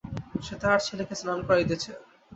[0.41, 1.91] সে তাহার ছেলেকে স্নান করাইতেছে।